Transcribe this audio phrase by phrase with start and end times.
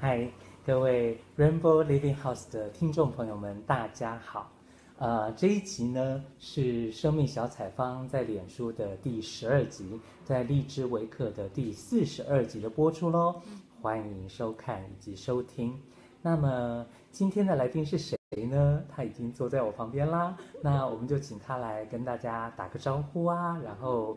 [0.00, 0.30] 嗨，
[0.64, 4.48] 各位 Rainbow Living House 的听众朋友们，大家好。
[4.96, 13.42] 呃，这一集呢是生命小采方在脸书的第十二集，在荔枝微课的第四十二集的播出喽。
[13.82, 15.76] 欢迎收看以及收听。
[16.22, 18.16] 那么今天的来宾是谁
[18.48, 18.80] 呢？
[18.88, 20.36] 他已经坐在我旁边啦。
[20.62, 24.16] 那我们就请他来跟大家打个招呼啊，然后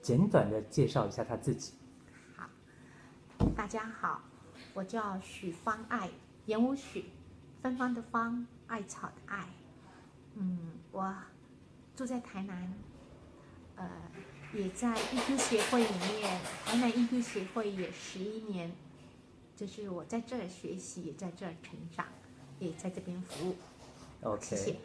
[0.00, 1.74] 简短的介绍一下他自己。
[2.34, 2.48] 好，
[3.54, 4.22] 大家好。
[4.78, 6.08] 我叫许芳爱，
[6.46, 7.06] 言无许，
[7.60, 9.44] 芬芳的芳，艾草的艾。
[10.36, 10.56] 嗯，
[10.92, 11.12] 我
[11.96, 12.72] 住在台南，
[13.74, 13.90] 呃，
[14.54, 15.88] 也在 EQ 协会里
[16.20, 18.70] 面，台南 EQ 协会也十一年，
[19.56, 22.06] 就是我在这儿学习，也在这儿成长，
[22.60, 23.56] 也在这边服务。
[24.22, 24.76] OK，谢谢。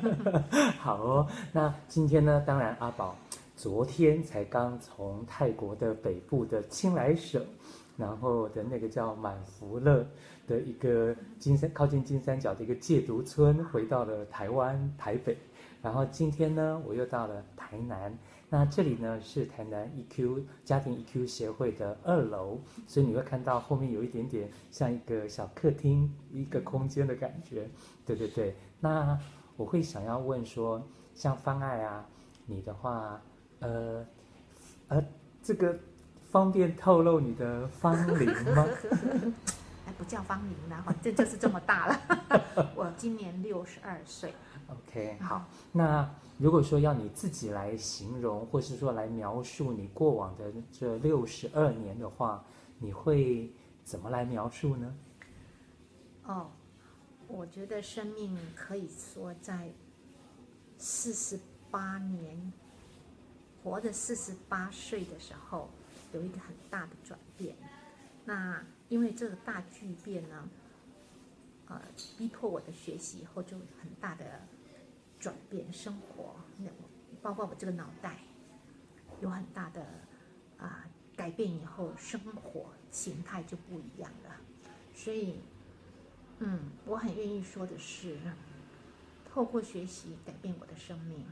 [0.80, 3.14] 好哦，那今天呢，当然阿宝
[3.54, 7.44] 昨天才刚从泰国的北部的清莱省。
[7.96, 10.06] 然后的那个叫满福乐
[10.46, 15.36] 的一个金三靠近金三角的一个戒毒村，回到了台湾台北。
[15.82, 18.16] 然后今天呢，我又到了台南。
[18.48, 27.68] 那这里呢是台南 EQ 家庭 EQ 协会的二楼，所以你会看到后面有一点点像一个小客厅，一个空间的感觉。
[28.04, 28.54] 对对对。
[28.78, 29.18] 那
[29.56, 30.82] 我会想要问说，
[31.14, 32.06] 像方爱啊，
[32.46, 33.20] 你的话，
[33.60, 34.06] 呃，
[34.88, 35.04] 呃，
[35.42, 35.76] 这个。
[36.36, 38.68] 方便透露你的芳龄吗？
[39.88, 42.00] 哎，不叫芳龄了，反正就是这么大了。
[42.76, 44.34] 我今年六十二岁。
[44.68, 45.46] OK，好。
[45.72, 52.44] 那如果说要你自己来形容，或是说来描述你过往的这六十二年的话，
[52.78, 53.50] 你会
[53.82, 54.94] 怎么来描述呢？
[56.24, 56.50] 哦，
[57.28, 59.70] 我觉得生命可以说在
[60.76, 62.52] 四十八年，
[63.64, 65.70] 活着四十八岁的时候。
[66.12, 67.56] 有一个很大的转变，
[68.24, 70.48] 那因为这个大巨变呢，
[71.66, 71.80] 呃，
[72.16, 74.40] 逼迫我的学习以后就很大的
[75.18, 76.66] 转变，生活那
[77.20, 78.18] 包括我这个脑袋
[79.20, 79.84] 有很大的
[80.58, 84.36] 啊、改变以后，生活形态就不一样了。
[84.94, 85.40] 所以，
[86.38, 88.18] 嗯，我很愿意说的是，
[89.28, 91.26] 透过学习改变我的生命，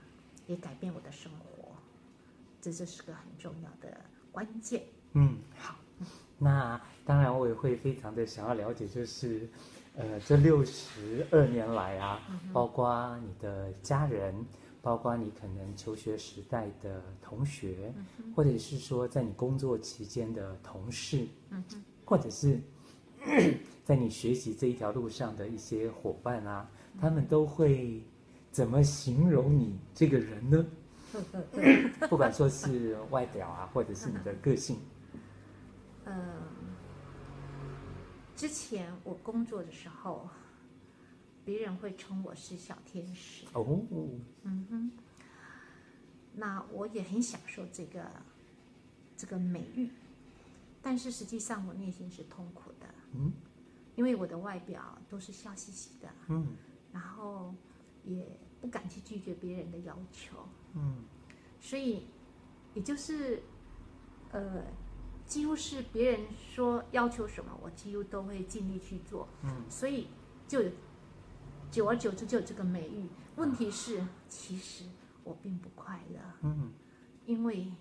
[0.46, 1.72] 也改变我的生活，
[2.60, 4.00] 这这是个很重要的。
[4.34, 5.76] 关键，嗯，好，
[6.38, 9.48] 那当然我也会非常的想要了解，就是，
[9.96, 12.20] 呃，这六十二年来啊，
[12.52, 14.34] 包括你的家人，
[14.82, 17.94] 包括你可能求学时代的同学，
[18.34, 21.28] 或者是说在你工作期间的同事，
[22.04, 22.60] 或者是
[23.86, 26.68] 在你学习这一条路上的一些伙伴啊，
[27.00, 28.02] 他们都会
[28.50, 30.66] 怎么形容你这个人呢？
[32.08, 34.80] 不管说是外表啊，或者是你的个性。
[36.04, 36.42] 嗯，
[38.36, 40.28] 之前我工作的时候，
[41.44, 43.46] 别人会称我是小天使。
[43.52, 43.80] 哦。
[44.42, 44.90] 嗯哼。
[46.34, 48.04] 那我也很享受这个
[49.16, 49.88] 这个美誉，
[50.82, 52.86] 但是实际上我内心是痛苦的。
[53.12, 53.32] 嗯。
[53.94, 56.08] 因为我的外表都是笑嘻嘻的。
[56.28, 56.56] 嗯。
[56.92, 57.54] 然后
[58.04, 58.26] 也
[58.60, 60.36] 不敢去拒绝别人的要求。
[60.74, 61.04] 嗯，
[61.60, 62.06] 所以，
[62.74, 63.42] 也就是，
[64.32, 64.64] 呃，
[65.24, 69.28] 几乎是别人说要求什么，我几乎都会尽力去做。
[69.42, 70.08] 嗯，所以
[70.46, 70.60] 就
[71.70, 73.06] 久而久之就有这个美誉。
[73.36, 74.84] 问题是，其实
[75.22, 76.20] 我并不快乐。
[76.42, 76.72] 嗯，
[77.26, 77.72] 因为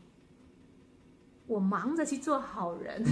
[1.45, 3.03] 我忙着去做好人。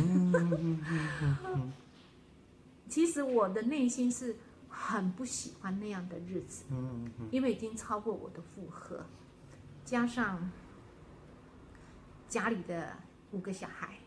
[2.88, 4.36] 其实我的内心是
[4.70, 6.66] 很不喜欢那样的日子。
[6.70, 7.30] 嗯嗯。
[7.32, 9.06] 因为已经超过我的负荷。
[9.84, 10.50] 加上
[12.28, 12.96] 家里的
[13.32, 13.98] 五个小孩，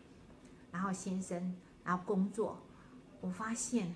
[0.73, 1.55] 然后先生，
[1.85, 2.59] 然后工作，
[3.21, 3.95] 我发现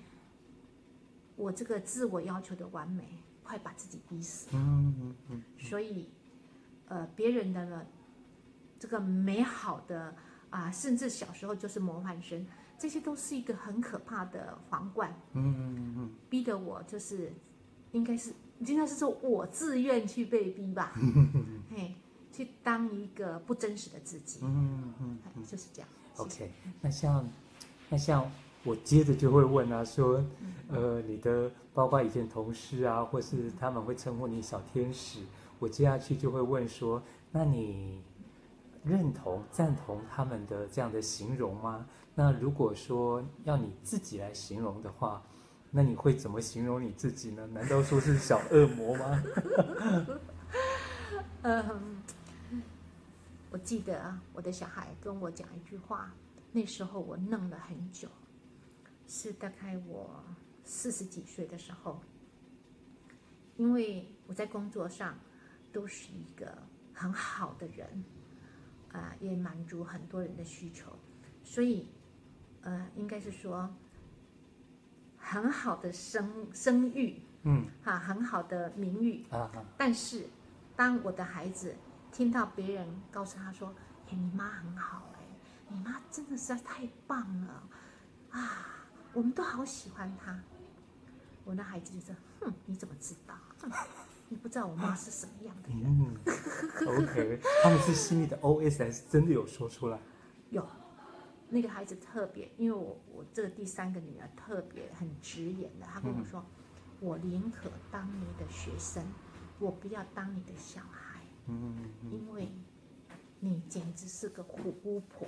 [1.35, 3.03] 我这个自我要求的完美，
[3.43, 4.61] 快把自己逼死了。
[4.61, 5.43] 嗯嗯嗯。
[5.57, 6.09] 所以，
[6.87, 7.85] 呃，别人的呢，
[8.77, 10.15] 这个美好的
[10.51, 12.45] 啊，甚至小时候就是模范生，
[12.77, 15.11] 这些都是一个很可怕的皇冠。
[15.33, 16.11] 嗯嗯嗯。
[16.29, 17.33] 逼得我就是，
[17.93, 18.31] 应该是。
[18.59, 20.93] 应该是说我自愿去被逼吧，
[21.71, 21.93] 嘿，
[22.31, 25.89] 去当一个不真实的自己，嗯嗯，就是这样。
[26.17, 26.51] OK，
[26.81, 27.29] 那像，
[27.89, 28.29] 那像
[28.63, 30.23] 我接着就会问啊，说，
[30.67, 35.21] 呃，你的包括以前同事啊，或是他们会称呼你小天使，
[35.59, 37.01] 我接下去就会问说，
[37.31, 38.01] 那你
[38.83, 41.85] 认同赞同他们的这样的形容吗？
[42.15, 45.23] 那如果说要你自己来形容的话。
[45.71, 47.45] 那你会怎么形容你自己呢？
[47.47, 49.23] 难道说是小恶魔吗？
[51.43, 52.01] 嗯，
[53.51, 56.13] 我记得我的小孩跟我讲一句话，
[56.51, 58.07] 那时候我愣了很久。
[59.07, 60.23] 是大概我
[60.63, 61.99] 四十几岁的时候，
[63.57, 65.17] 因为我在工作上
[65.71, 66.55] 都是一个
[66.93, 68.03] 很好的人，
[68.91, 70.91] 啊、也满足很多人的需求，
[71.43, 71.87] 所以，
[72.61, 73.67] 呃，应该是说
[75.19, 79.49] 很好的声声誉，嗯，哈，很好的名誉啊。
[79.77, 80.27] 但是，
[80.75, 81.75] 当我的孩子
[82.11, 83.73] 听到别人告诉他说
[84.09, 85.19] ：“哎，你妈很好。”哎
[85.71, 87.63] 你妈真的实在太棒了，
[88.31, 88.87] 啊！
[89.13, 90.35] 我们都好喜欢她。
[91.43, 93.35] 我那孩子就说：“哼，你怎么知道？
[94.29, 96.17] 你不知道我妈是什么样的人？”嗯
[96.87, 99.99] ，OK，他们是心里的 OS 还是真的有说出来？
[100.49, 100.67] 有，
[101.49, 106.39] 那个孩子特别，因为我我这个第三个女儿特别很直言的，她跟我说
[107.01, 109.03] ：“嗯、我宁可当你的学生，
[109.59, 111.75] 我不要当你的小孩。”嗯，
[112.11, 112.49] 因为。
[113.41, 115.25] 你简直是个虎巫婆，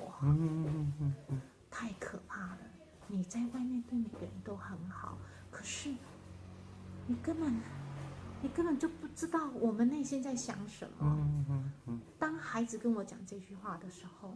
[1.69, 2.57] 太可怕了！
[3.07, 5.17] 你在外面对每个人都很好，
[5.49, 5.95] 可是
[7.07, 7.55] 你根本，
[8.41, 11.71] 你根本就不知道我们内心在想什么。
[12.19, 14.33] 当孩子跟我讲这句话的时候，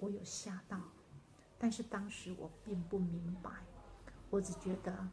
[0.00, 0.80] 我有吓到，
[1.58, 3.50] 但是当时我并不明白，
[4.30, 5.06] 我只觉得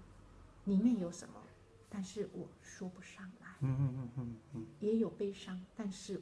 [0.66, 1.36] 里面有什么，
[1.88, 3.48] 但是我说不上来。
[4.80, 6.20] 也有悲伤，但是。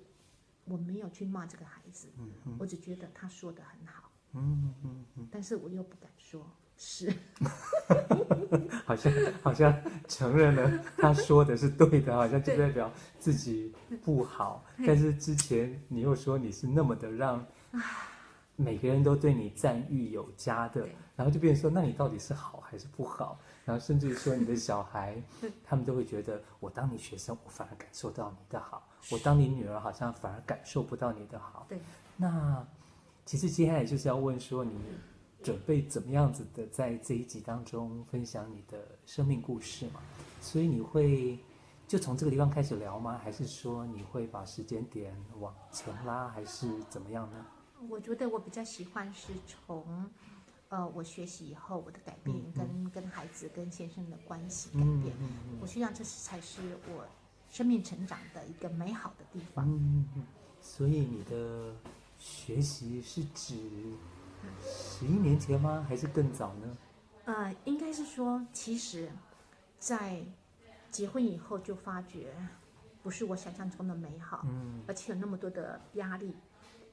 [0.68, 6.44] 我没有去骂这个孩子，嗯嗯、我只觉得他说的很好，嗯嗯嗯、但是我又不敢说
[6.76, 7.14] 是，
[8.84, 9.14] 好像
[9.44, 9.72] 好像
[10.08, 13.72] 承认了他说的是对的，好像就代表自己
[14.04, 17.46] 不好，但是之前你又说你是那么的让
[18.56, 23.38] 每个人都对你赞誉有加的，然后就变成说，那你到底是好还是不好？
[23.66, 25.22] 然后甚至于说你的小孩，
[25.64, 28.82] 他们都会觉得我当你学生，我反而感受到你的好；
[29.12, 31.66] 我当你女儿，好像反而感受不到你的好。
[31.68, 31.80] 对。
[32.16, 32.66] 那
[33.26, 34.72] 其实接下来就是要问说，你
[35.44, 40.00] 准备怎么样子的在这一集当中分享你的生命故事嘛？
[40.40, 41.38] 所以你会
[41.88, 43.20] 就从这个地方开始聊吗？
[43.22, 47.46] 还是说你会把时间点往前拉，还是怎么样呢？
[47.90, 50.10] 我觉得我比较喜欢是从。
[50.68, 57.06] 呃，我学习以后我的改变，跟、嗯嗯、跟孩子、跟先生的关系改变，嗯嗯嗯、我希望这是才是我
[57.52, 59.64] 生命成长的一个美好的地方。
[59.70, 60.26] 嗯嗯、
[60.60, 61.72] 所以你的
[62.18, 63.56] 学习是指
[64.60, 65.86] 十一年前吗？
[65.88, 66.78] 还是更早呢？
[67.26, 69.12] 呃，应该是说，其实，
[69.78, 70.26] 在
[70.90, 72.34] 结婚以后就发觉，
[73.04, 76.36] 不是我想象中的美好，嗯、而且有那么多的压力，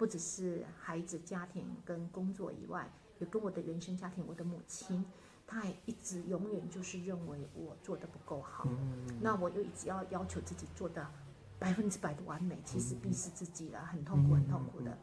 [0.03, 2.91] 不只是孩子、家庭跟工作以外。
[3.21, 5.05] 也跟我的原生家庭，我的母亲，
[5.47, 11.07] 她也一直永远就是认为我做的不够好，嗯、那我又一直要要求自己做的
[11.57, 14.99] 百分之百的完美，其实逼死自己了，很痛苦，很痛苦的，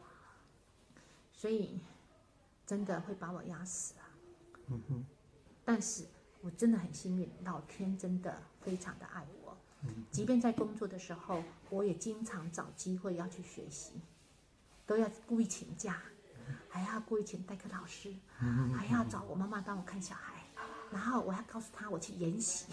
[1.32, 1.80] 所以
[2.66, 4.04] 真的会把我压死啊。
[4.66, 5.04] 嗯哼，
[5.64, 6.04] 但是
[6.42, 9.56] 我真的很幸运，老天真的非常的爱我，
[10.10, 13.94] 即便在工作的时候，我也经常找机会要去学习，
[14.90, 15.98] 都要故意请假。
[16.68, 18.12] 还要故意请代课老师，
[18.76, 20.34] 还要找我妈妈帮我看小孩，
[20.90, 22.66] 然后我还告诉他我去研习，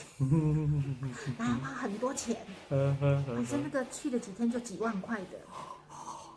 [1.37, 2.35] 然后花很多钱，
[2.69, 5.39] 反正那个去了几天就几万块的，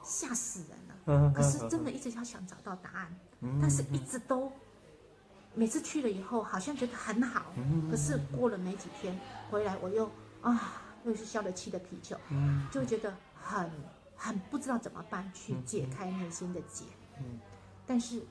[0.02, 1.32] 吓死人了。
[1.34, 3.16] 可是真的一直要想找到答案，
[3.60, 4.52] 但是一直都，
[5.54, 7.54] 每次去了以后好像觉得很好，
[7.90, 9.18] 可是过了没几天
[9.50, 10.10] 回来我又
[10.42, 12.16] 啊又是消了气的皮球，
[12.70, 13.70] 就觉得很
[14.22, 16.84] 很不知道怎么办去解开内心的结。
[17.86, 18.22] 但是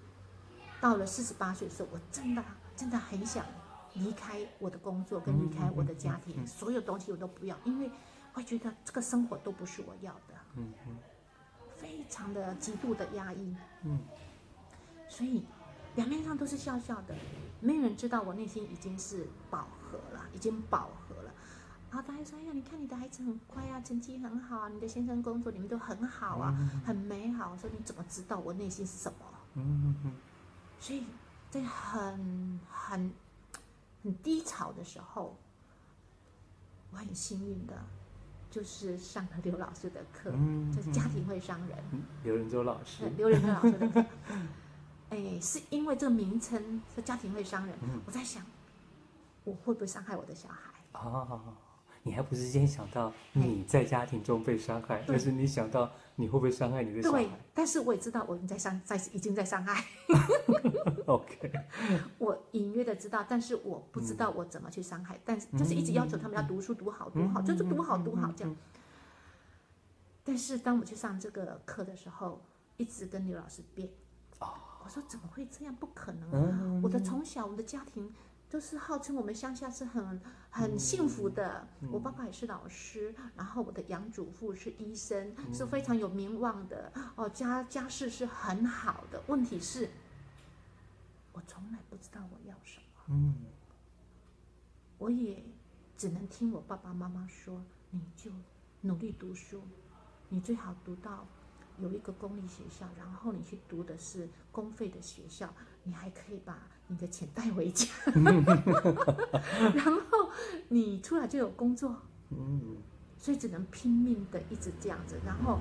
[0.80, 2.44] 到了四十八岁的时候，我真的
[2.76, 3.44] 真的很想
[3.96, 7.90] 离开我的工作，跟离开我的家庭，所有东西我都不要，因为
[8.34, 10.96] 会觉得这个生活都不是我要的，嗯嗯，
[11.76, 14.00] 非常的极度的压抑，嗯，
[15.08, 15.44] 所以
[15.96, 17.16] 表面上都是笑笑的，
[17.60, 21.29] 没有人知道我内心已经是饱和了，已经饱和了。
[21.92, 26.56] 然后大家说：“哎呀，你看你的孩子很乖啊，成绩很好啊，你的先生工作你们都很好啊，
[26.86, 29.18] 很美好。”我说：“你怎么知道我内心是什么？”
[29.56, 30.14] 嗯嗯，
[30.80, 31.04] 所以
[31.50, 33.12] 在很很
[34.04, 35.36] 很低潮的时候，
[36.92, 37.76] 我很幸运的，
[38.52, 40.32] 就是上了刘老师的课，
[40.72, 41.78] 就是家庭会伤人。
[42.24, 44.06] 刘仁洲老师，刘仁洲老师的课。
[45.10, 48.46] 哎，是因为这个名称是家庭会伤人，我在想，
[49.44, 50.72] 我会不会伤害我的小孩？
[50.92, 51.42] 啊。
[52.10, 57.24] 你还不是先想到你在家庭中被伤害，而是你想到你会不会伤害你的小孩？
[57.24, 59.86] 对，但是我也知道我已经在伤，在已经在伤害。
[61.06, 61.52] OK，
[62.18, 68.56] 我隐约的知道，但是我不知道我怎么去伤害，嗯、但是就是一直要求他们要读书读好读好，就是读好读好这样。
[70.24, 72.42] 但是当我去上这个课的时候，
[72.78, 73.88] 一直跟刘老师辩。
[74.40, 74.48] 哦
[74.82, 75.76] 我说怎么会这样？
[75.76, 76.82] 不可能啊！
[76.82, 78.12] 我的从小，我的家庭
[78.50, 81.68] 都是号称我们乡下是很很幸福的。
[81.92, 86.92] 我爸爸也是老师，然后我的养祖父是医生，是非常有名望的。
[87.16, 89.22] 哦，家家世是很好的。
[89.28, 89.90] 问题是，
[91.32, 92.86] 我从来不知道我要什么。
[93.10, 93.36] 嗯，
[94.98, 95.44] 我也
[95.96, 98.32] 只能听我爸爸妈妈说，你就
[98.82, 99.62] 努力读书，
[100.30, 101.28] 你最好读到。
[101.82, 105.54] 有一个公立学校，然后你去读的是公费的学校，
[105.84, 106.58] 你还可以把
[106.88, 107.88] 你的钱带回家，
[109.76, 110.30] 然后
[110.68, 111.96] 你出来就有工作，
[112.30, 112.78] 嗯，
[113.18, 115.60] 所以只能拼命的一直这样子，然后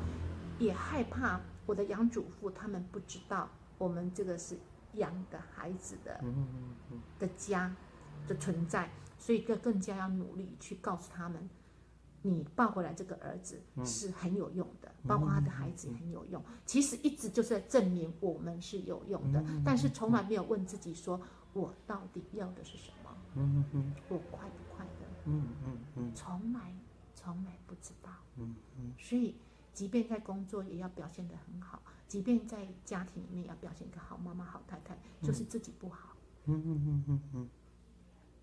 [0.59, 4.59] 也害怕我的养祖父他们不知道我们这个是
[4.95, 6.21] 养的孩子的，
[7.19, 7.75] 的家
[8.27, 11.49] 的存在，所以更更加要努力去告诉他们。
[12.28, 16.42] 你抱回来这个儿子是很有用的，嗯、包括他的孩子也很有用。
[16.66, 21.20] 其实一直就是在证明我们是有用的，嗯、但是从来没有问自己说，
[21.52, 23.11] 我到底要的是什么？
[23.35, 25.06] 嗯嗯、我快不快乐？
[25.26, 26.75] 嗯嗯嗯、从来
[27.14, 28.11] 从来不知道。
[28.37, 29.37] 嗯嗯、所以，
[29.73, 36.16] 即便在工作也要表现得很好，即便在家庭里面要表现一个好妈妈、好太太，就是自己不好。
[36.47, 37.49] 嗯嗯嗯嗯嗯、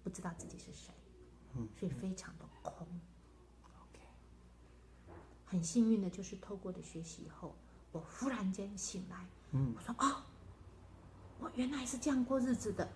[0.03, 0.93] 不知道自己是谁，
[1.75, 2.87] 所以非常的空。
[5.45, 7.55] 很幸运的就是透过的学习以后，
[7.91, 10.23] 我忽然间醒来，嗯，我说哦，
[11.39, 12.91] 我原来是这样过日子的，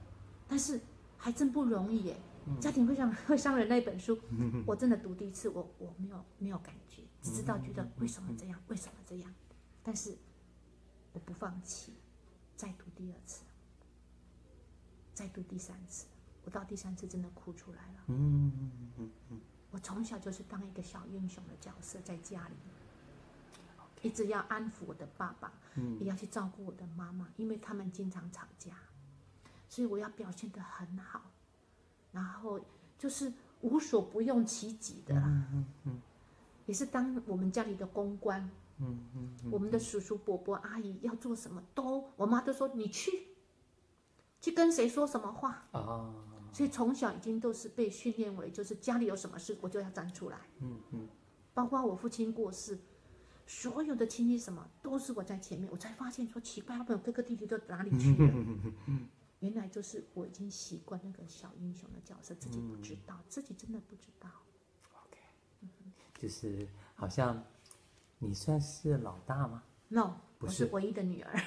[0.48, 0.82] 但是
[1.18, 2.18] 还真不容易耶。
[2.48, 9.32] 嗯、家庭会上会伤人那本书，嗯、我真的读第一次，我我没有没有感觉，只知道觉得为什么这样，为什么这样，
[9.84, 10.18] 但是
[11.14, 11.94] 我不放弃，
[12.56, 13.44] 再读第二次，
[15.14, 16.08] 再读第三次，
[16.46, 18.04] 我到第三次真的哭出来了。
[18.08, 19.42] 嗯嗯嗯嗯嗯
[19.72, 22.56] 我从小就是当一个小英雄的角色，在家里，
[24.02, 25.52] 一直要安抚我的爸爸，
[26.00, 28.74] 也要去照顾我的妈妈，因为他们经常吵架，
[29.68, 31.22] 所以我要表现得很好，
[32.12, 32.60] 然后
[32.98, 35.44] 就是无所不用其极的啦，
[36.66, 38.50] 也是当我们家里的公关，
[39.52, 43.28] 我们的叔叔伯伯阿姨要做什么都，我妈都说你去，
[44.42, 45.68] 去跟谁说什么话
[46.52, 50.38] 所以从小已经都是被训练为，就是家里有什么事，我就要站出来。
[50.60, 51.08] 嗯嗯。
[51.54, 52.80] 包括我父亲过世，
[53.46, 58.34] 所有的亲戚什么都是我在前面，我才发现说奇怪，我朋友哥哥弟弟都哪里去了？
[59.42, 64.30] 原来就是我已经习惯那个小英雄的角色，自己不知道，自己真的不知道。
[65.04, 65.18] OK。
[66.18, 67.44] 就是好像
[68.20, 71.42] 你算是老大吗？No，不是，我是唯一的女儿。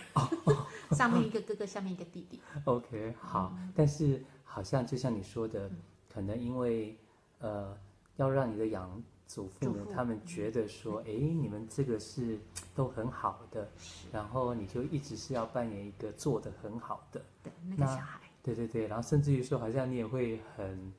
[0.93, 2.41] 上面一个哥哥，下面一个弟弟。
[2.65, 4.23] OK，好，但是。
[4.55, 5.71] 好像就像你说的，
[6.13, 6.95] 可能因为，
[7.39, 7.75] 呃，
[8.17, 12.39] 要让你的养祖父母他们觉得说，哎，你们这个是
[12.75, 13.67] 都很好的，
[14.13, 20.93] 然后你就一直是要扮演一个做的很好的，对，那个小孩，对对对，然后甚至于说，好像你也会很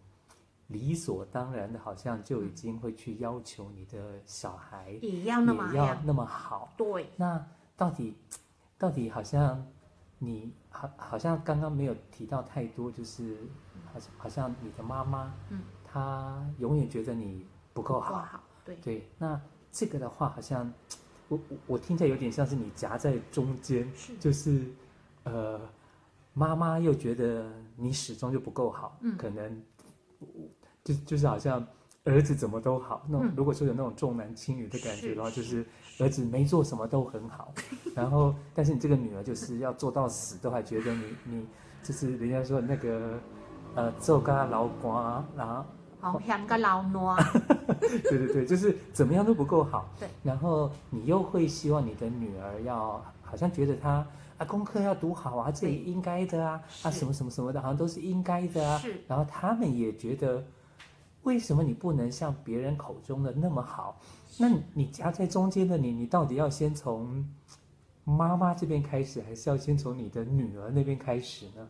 [0.65, 7.45] 理所当然的，好像就已经会去要求你的小孩也要那么也要那么好，对，那
[7.77, 8.15] 到底
[8.79, 9.63] 到底好像。
[10.20, 13.38] 你好，好像刚刚没有提到太多，就是
[13.91, 19.10] 好像好像你的妈妈，嗯，她永远觉得你不够好，对对。
[19.17, 19.39] 那
[19.72, 20.72] 这个的话，好像
[21.27, 24.65] 我我我听起来有点像是你夹在中间，是就是
[25.24, 25.60] 呃，
[26.34, 29.63] 妈妈又觉得你始终就不够好，嗯，可能
[30.84, 31.65] 就就是好像。
[32.05, 35.65] 儿子怎么都好，那如果说有那种重男轻女的感觉的话，就是
[36.00, 37.53] 儿子没做什么都很好，
[37.95, 41.45] 然后但是你这个女儿就是要做到死都还觉得你你
[41.81, 43.17] 就是人家说那个
[43.75, 45.65] 呃做个老瓜，然后
[46.01, 47.07] 好像个老奴，
[47.79, 49.89] 对对对，就是怎么样都不够好。
[49.98, 54.05] 对，然后你又会希望你的女儿要好像觉得她
[54.38, 58.77] 啊功课要读好啊，这也应该的啊啊什么什么什么的，好像都是应该的啊。
[58.79, 60.43] 是，然后他们也觉得。
[61.24, 64.00] 为什么你不能像别人口中的那么好？
[64.38, 67.27] 那你夹在中间的你，你到底要先从
[68.03, 71.70] 妈妈这边开始，还是要先从你的女儿那边开始呢？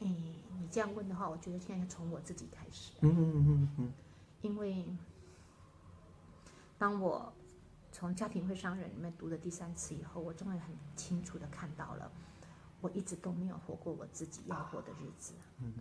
[0.00, 2.92] 哎，你这样问的话，我觉得现在要从我自己开始。
[3.00, 3.92] 嗯嗯嗯嗯嗯。
[4.40, 4.84] 因为
[6.78, 7.32] 当我
[7.92, 12.10] 从家庭会伤人里面读了第三次以后，我终于很清楚的看到了，
[12.80, 15.34] 我一直都没有活过我自己要活的日子。
[15.60, 15.72] 嗯。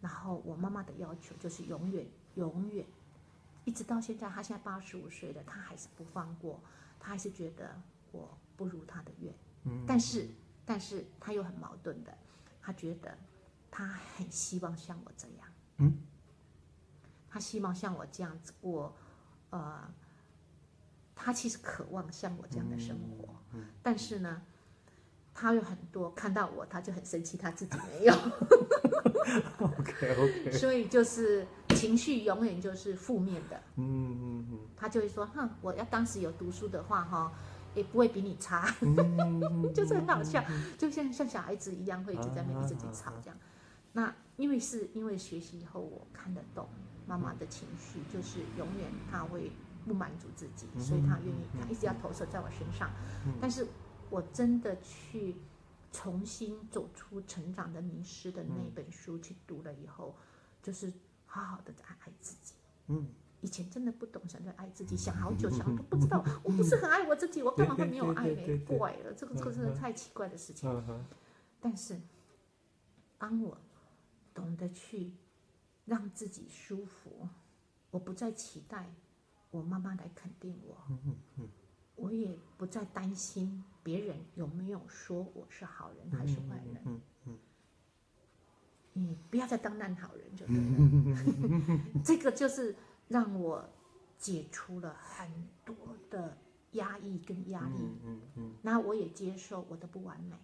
[0.00, 2.86] 然后我妈妈的要求就是永远永远，
[3.64, 6.60] 一直到现在，她现在八十五岁了，她还是不放过，
[6.98, 7.80] 她还是觉得
[8.12, 9.34] 我不如她的愿。
[9.64, 10.28] 嗯，但是
[10.64, 12.16] 但是她又很矛盾的，
[12.62, 13.16] 她觉得
[13.70, 15.48] 她很希望像我这样。
[15.78, 15.98] 嗯，
[17.28, 18.94] 她希望像我这样子过，
[19.50, 19.92] 呃，
[21.14, 23.34] 她其实渴望像我这样的生活。
[23.52, 24.42] 嗯，但是呢，
[25.34, 28.14] 他有很多看到我，他就很生气，他自己没有。
[29.58, 30.50] OK OK。
[30.52, 33.60] 所以就是情绪永远就是负面的。
[33.76, 34.58] 嗯嗯嗯。
[34.76, 37.32] 他就会说：“哼，我要当时有读书的话，哈，
[37.74, 38.74] 也不会比你差。
[38.80, 40.42] 嗯”就是很好笑，
[40.78, 43.36] 就像像小孩子一样，会一直在那边一直在吵这样。
[43.92, 46.68] 那因为是因为学习以后，我看得懂
[47.06, 49.50] 妈妈的情绪，就是永远他会
[49.86, 52.90] 不满足自己，所以他愿意他一直要投射在我身上，
[53.40, 53.66] 但是。
[54.12, 55.36] 我真的去
[55.92, 60.14] 重新走出成长的迷失的那本书去读了以后，
[60.62, 60.92] 就是
[61.26, 62.54] 好好的爱爱自己。
[62.86, 63.08] 嗯，
[63.40, 68.58] 以前真的不懂什么叫爱自己，想好久想都不知道， 我不是很爱我自己，我干嘛会没有爱呢？
[68.66, 70.68] 怪了，这个这个真的太奇怪的事情。
[71.60, 72.00] 但是，
[73.18, 73.58] 当我
[74.32, 75.12] 懂得去
[75.84, 77.28] 让自己舒服，
[77.90, 78.94] 我不再期待
[79.50, 80.76] 我妈妈来肯定我。
[82.00, 86.82] 我也不再担心别人有没有说我是好人还是坏人。
[86.86, 87.38] 嗯嗯，
[88.94, 91.80] 嗯，你不要再当烂好人就对了。
[92.02, 92.74] 这个就是
[93.08, 93.68] 让我
[94.18, 95.30] 解除了很
[95.64, 95.76] 多
[96.08, 96.36] 的
[96.72, 97.78] 压抑跟压力。
[97.78, 100.36] 嗯嗯，嗯，那我也接受我的不完美。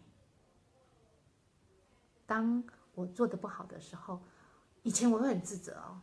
[2.27, 2.63] 当
[2.95, 4.21] 我做的不好的时候，
[4.83, 6.01] 以前我会很自责哦，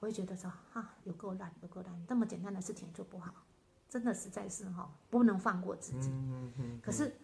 [0.00, 3.34] 我会觉得说啊，有够烂，有够烂，这么简单的事情做不好。
[3.96, 6.10] 真的实在是哈，不能放过自己。
[6.10, 6.80] 嗯嗯。
[6.82, 7.16] 可是，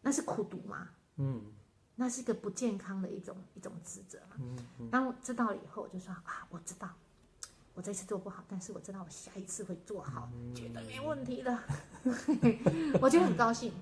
[0.00, 0.88] 那是苦读嘛。
[1.16, 1.42] 嗯。
[1.96, 4.36] 那是一个不健康的一种一种职责嘛。
[4.38, 4.90] 嗯嗯。
[4.90, 6.88] 当我知道了以后，我就说啊，我知道，
[7.74, 11.58] 我这次做不好，但是我知道我下一次会做好，绝对没问题的。
[13.02, 13.72] 我就很高兴。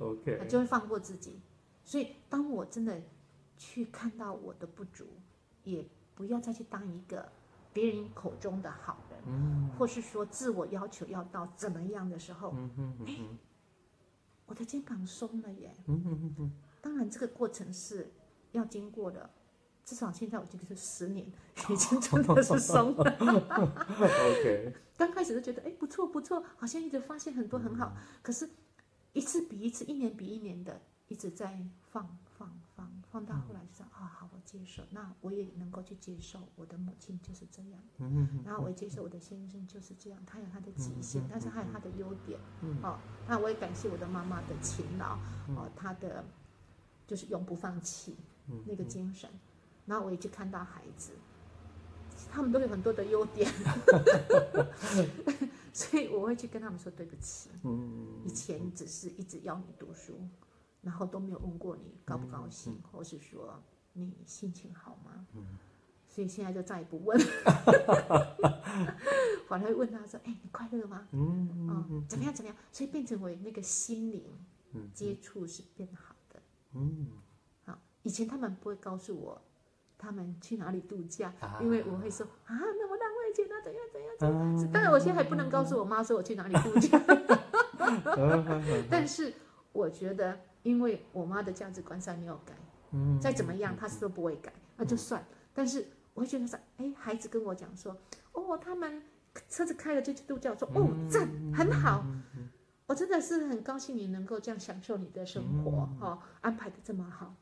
[0.00, 0.44] OK。
[0.48, 1.38] 就会放过自己。
[1.84, 3.00] 所以，当我真的
[3.56, 5.06] 去看到我的不足，
[5.62, 7.30] 也不要再去当一个。
[7.72, 13.18] 别人口中的好人，嗯，或是说自我要求要到怎么样的时候，嗯嗯嗯，哎，
[14.46, 18.12] 我的肩膀松了耶，嗯嗯嗯，当然这个过程是
[18.52, 19.30] 要经过的，
[19.84, 21.26] 至少现在我觉得是十年，
[21.70, 23.16] 已经真的是松了。
[23.98, 28.48] OK，刚开始就觉得哎不错不错，好像一直发现很多很好，可是
[29.12, 32.18] 一次比一次，一年比一年的一直在放
[33.12, 34.82] 放到后来就说啊、哦，好，我接受。
[34.90, 37.78] 那我也能够去接受我的母亲就是这样。
[37.98, 42.40] 嗯，然后我也接受我的先生就是这样，他有他的极限，但是他有他的优点。
[42.62, 42.98] 嗯，哦，
[43.28, 45.18] 那我也感谢我的妈妈的勤劳，
[45.54, 46.24] 哦，他的
[47.06, 48.16] 就是永不放弃
[48.66, 49.28] 那个精神。
[49.84, 51.12] 然后我也去看到孩子，
[52.30, 53.52] 他们都有很多的优点，
[55.74, 57.50] 所以我会去跟他们说对不起。
[57.62, 60.18] 嗯，以前只是一直要你读书。
[60.82, 63.62] 然后都没有问过你高不高兴，嗯、或是说
[63.94, 65.26] 你心情好吗？
[65.34, 65.46] 嗯、
[66.08, 67.18] 所以现在就再也不问，
[69.46, 71.06] 反而会问他说：“哎，你快乐吗？
[71.12, 74.24] 嗯，嗯，嗯，怎么样怎么样？”所以变成为那个心灵
[74.92, 76.42] 接触是变好的。
[76.72, 77.06] 嗯，
[77.64, 79.40] 好，以前他们不会告诉我
[79.98, 84.72] 他们去哪里度假，啊、因为我会说啊，那么浪费钱啊，怎样怎样怎样。
[84.72, 86.98] 当然，我现在还不能告诉我妈说我去哪里度假
[88.90, 89.32] 但是
[89.72, 90.40] 我觉得。
[90.62, 92.54] 因为我妈的价值观上没有改，
[92.92, 95.24] 嗯，再怎么样她是都不会改，那就算。
[95.52, 97.96] 但是我会觉得说，哎，孩子跟我讲说，
[98.32, 99.02] 哦，他们
[99.48, 102.04] 车子开了就去度假，说，哦，赞，很好。
[102.86, 107.34] 我真的是很高兴你能够这样享受你的生活，哦，安排的这么好，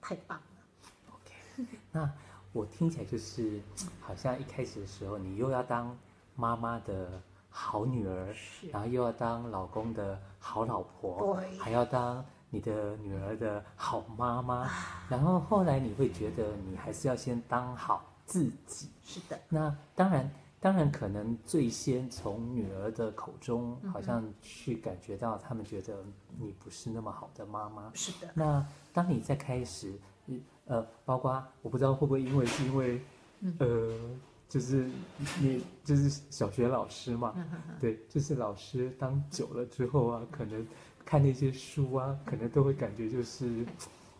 [0.00, 0.86] 太棒了。
[1.10, 2.10] OK，那
[2.52, 3.60] 我听起来就是，
[4.00, 5.96] 好像一开始的时候，你又要当
[6.34, 8.34] 妈妈的好女儿，
[8.70, 12.24] 然后又要当老公的好老婆，还要当。
[12.54, 14.68] 你的女儿的好妈妈，
[15.08, 18.90] 然后后来你会觉得你还是要先当好自己。
[19.02, 19.40] 是的。
[19.48, 26.04] 那当然，当然可能最先从女儿的口中，好像去感觉到他们觉得
[26.38, 27.90] 你不是那么好的妈妈。
[27.94, 28.30] 是的。
[28.34, 28.62] 那
[28.92, 29.98] 当你在开始，
[30.66, 33.00] 呃，包括我不知道会不会因为是因为，
[33.60, 33.96] 呃，
[34.46, 34.90] 就是
[35.40, 37.34] 你就是小学老师嘛，
[37.80, 40.66] 对，就是老师当久了之后啊，可能。
[41.04, 43.64] 看那些书啊，可能都会感觉就是，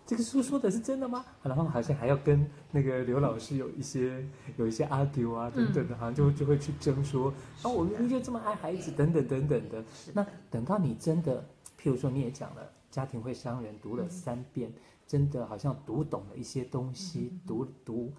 [0.07, 1.25] 这个书说的是真的吗？
[1.43, 4.25] 然后好像还要跟那个刘老师有一些
[4.57, 9.85] 有一些 argue 啊等等的，好像就就会去争说，啊，我明明就这么爱孩子等等等等的。
[10.13, 11.43] 那等到你真的，
[11.81, 14.73] 譬如说你也讲了，家庭会伤人，读了三遍，
[15.07, 18.13] 真的好像读懂了一些东西，读读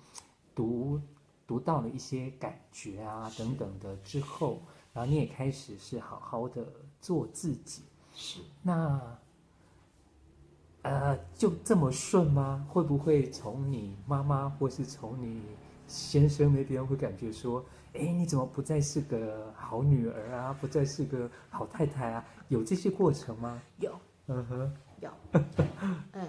[0.55, 1.01] 读
[1.45, 4.61] 读到了一些感觉啊等等的之后，
[4.93, 6.65] 然后你也开始是好好的
[7.01, 7.83] 做自己。
[8.13, 9.17] 是，那，
[10.83, 12.65] 呃，就这么顺吗？
[12.69, 15.41] 会不会从你妈妈或是从你
[15.87, 20.53] 先生那边会感觉说，哎，你怎么不再是个好女儿啊？
[20.61, 22.25] 不再是个好太太啊？
[22.49, 23.61] 有这些过程吗？
[23.79, 25.11] 有，嗯哼， 有。
[26.11, 26.27] 嗯，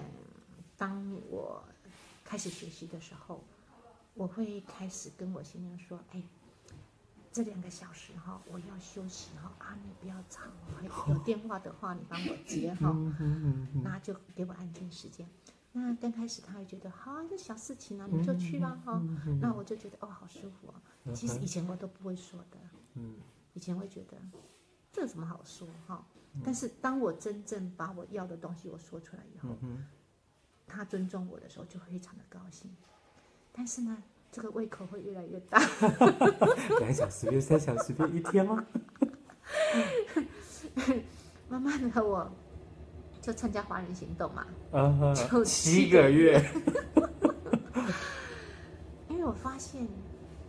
[0.76, 1.62] 当我
[2.24, 3.42] 开始学习的时候，
[4.14, 6.22] 我会开始跟我先生说：“哎，
[7.34, 10.42] 这两个小时哈，我要休息哈啊，你不要吵，
[11.08, 12.96] 有电话的话你帮我接哈，
[13.82, 15.28] 那就给我安静时间。”
[15.76, 19.02] 那刚开始他会觉得，好，这小事情啊，你就去吧，哈、
[19.40, 20.80] 那我就觉得，哦，好舒服啊。
[21.12, 22.58] 其实以前我都不会说的，
[22.94, 23.16] 嗯，
[23.54, 24.16] 以前会觉得，
[24.92, 26.06] 这有什么好说，哈。
[26.44, 29.84] 但是当我真正把我要的东西我说出来以后，嗯、
[30.68, 32.72] 他尊重我的时候，就非常的高兴。
[33.50, 34.00] 但是呢，
[34.34, 35.60] 这个胃口会越来越大。
[36.80, 38.66] 两小时变三小时变一天吗？
[41.48, 42.28] 慢慢的我。
[43.22, 44.44] 就参加华人行动嘛，
[45.30, 46.44] 就七个月，
[49.08, 49.88] 因为我发现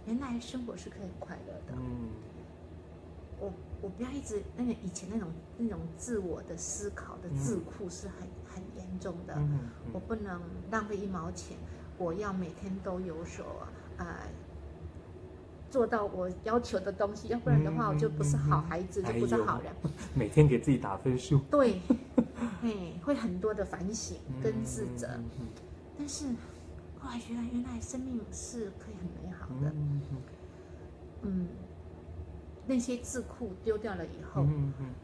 [0.05, 1.73] 原来生活是可以很快乐的。
[1.77, 2.09] 嗯，
[3.39, 9.33] 我我不要一直那个以前那种那种自我的思考的智库是很很严重的。
[9.37, 11.55] 嗯，我不能浪费一毛钱，
[11.97, 13.45] 我要每天都有所
[13.97, 14.05] 呃。
[15.71, 19.73] 做到我要求的东西，要不然的话，我就不是好孩子，就不是好人。
[20.15, 21.39] 每天给自己打分数。
[21.51, 21.81] 对，
[22.61, 25.09] 哎，会很多的反省跟自责。
[25.97, 26.27] 但是
[26.97, 29.69] 后来觉得，原来生命是可以很美好的。
[29.75, 30.01] 嗯，
[31.23, 31.47] 嗯，
[32.65, 34.45] 那些智库丢掉了以后，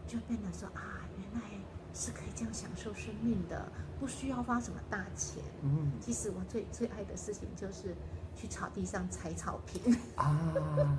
[0.08, 1.50] 就变得说啊，原来
[1.94, 5.44] 是可以这样享受生命的，不需要花什么大钱。
[5.64, 7.96] 嗯，其实我最最爱的事情就是。
[8.34, 10.98] 去草地上踩草坪 啊！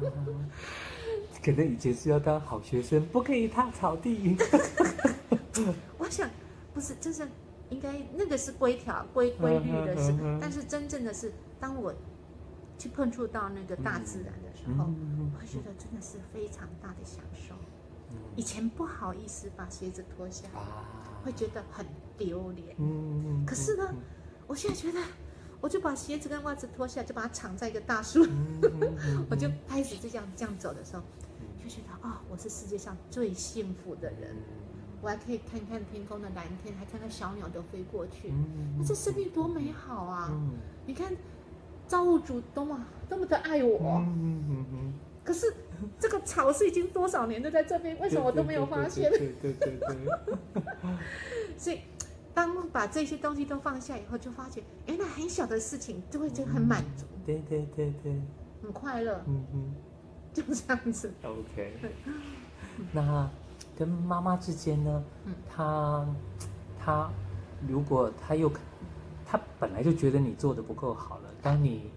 [1.42, 4.37] 可能以前是要当好学生，不可以踏草地。
[5.96, 6.28] 我想
[6.74, 7.26] 不是，就是
[7.70, 10.12] 应该那个是规条、规规律的事。
[10.38, 11.92] 但是真正的是，当我
[12.78, 17.55] 去碰触到那个大自然的时候，我会觉得真的是非常大的享受。
[18.37, 20.48] 以前不好意思把鞋子脱下，
[21.25, 22.77] 会觉得很丢脸。
[23.46, 23.94] 可是呢，
[24.46, 25.01] 我现在觉得。
[25.62, 28.27] 我就把鞋子跟袜子脱下来，就把它藏在一个大树，
[29.31, 31.03] 我就开始就这样这样走的时候，
[31.62, 34.35] 就觉得啊、哦，我是世界上最幸福的人，
[35.01, 38.33] 我还可以看看天空的蓝天，还看到小鸟都飞过去，
[38.77, 40.37] 那这生命多美好啊！
[40.85, 41.12] 你看，
[41.87, 44.05] 造物主多么多么的爱我，
[45.22, 45.46] 可是
[46.01, 49.11] 这个草是已经多少年都在这边，为什么我都没有发现？
[49.11, 49.97] 对对对对，
[51.59, 51.81] 所以。
[52.35, 58.18] 当把这些东西都放下以后，就发觉原来很小的事情就会就很满足，对对对对，
[58.62, 59.75] 很快乐，嗯嗯，
[60.33, 61.12] 就这样子。
[61.23, 61.75] OK，
[62.90, 63.29] 那
[63.77, 65.05] 跟妈妈之间呢？
[65.27, 66.09] 嗯，她
[66.81, 67.11] 她
[67.68, 68.51] 如果她又
[69.27, 71.90] 她本来就觉得你做的不够好了，当你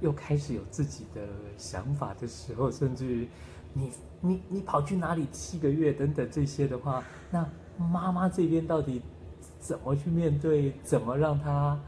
[0.00, 3.28] 又开始有自己的想法的时候，甚至于
[3.72, 9.02] 你你你跑去哪里七个月等等这些的话，那妈妈这边到底？
[9.58, 10.72] 怎么去面对？
[10.84, 11.78] 怎么让她？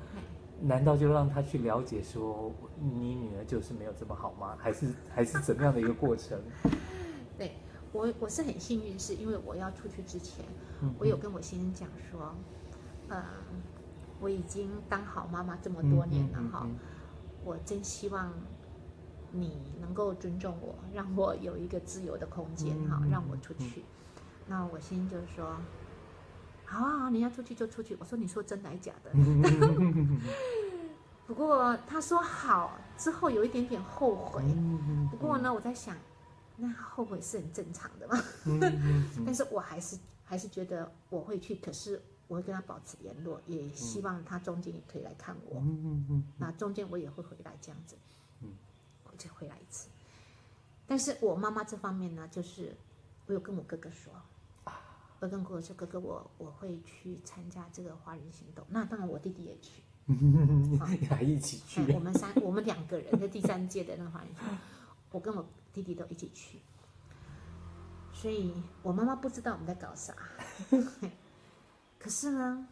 [0.61, 4.57] 难道就让她去了解说你女儿就是没有这么好吗？
[4.59, 6.37] 还是还是怎么样的一个过程？
[7.39, 7.53] 对
[7.93, 10.45] 我我是很幸运，是因为我要出去之前，
[10.99, 12.35] 我有跟我先生讲说，
[13.11, 13.23] 嗯，
[14.21, 16.67] 我已经当好妈妈这么多年了哈，
[17.45, 18.33] 我真希望
[19.33, 23.85] 你能够尊重我，让我有一个自由的空间哈，让我出去。
[24.47, 25.57] 那我先生就说。
[26.71, 27.97] 好啊，你要出去就出去。
[27.99, 29.11] 我说，你说真的还是假的？
[31.27, 34.43] 不过他说好之后有一点点后悔。
[35.11, 35.97] 不过呢，我在想，
[36.57, 38.23] 那后悔是很正常的嘛。
[39.25, 45.61] 但是我还是还是觉得我会去，可是我会跟他保持联络，也希望他中间也可以来看我。
[46.37, 47.97] 那中间我也会回来这样子，
[49.05, 49.89] 我就回来一次。
[50.87, 52.77] 但是我妈妈这方面呢，就是
[53.27, 54.13] 我有跟我哥哥说。
[55.21, 58.65] 我跟哥哥说：“哥哥，我我会去参加这个华人行动。
[58.69, 59.83] 那当然，我弟弟也去，
[61.11, 61.93] 还一起去。
[61.93, 64.57] 我们三，我们两个人在第三届的那个华人行动，
[65.11, 66.61] 我跟我弟弟都一起去。
[68.13, 70.15] 所以我妈妈不知道我们在搞啥。
[71.99, 72.69] 可是呢，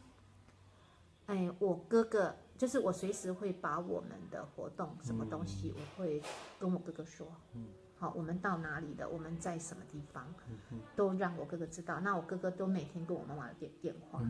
[1.26, 6.22] 哎，我哥哥就是我随时会把我们的活动什么东西，我会
[6.58, 7.26] 跟我哥哥说。”
[7.98, 9.08] 好，我们到哪里的？
[9.08, 10.22] 我们在什么地方？
[10.94, 11.98] 都让我哥哥知道。
[12.00, 14.20] 那我哥哥都每天跟我妈妈电电话。